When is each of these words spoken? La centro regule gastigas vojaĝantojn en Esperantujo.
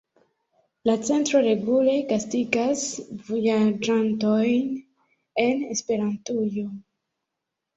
La 0.89 0.93
centro 1.09 1.41
regule 1.47 1.93
gastigas 2.13 2.87
vojaĝantojn 3.27 4.73
en 5.45 5.63
Esperantujo. 5.77 6.67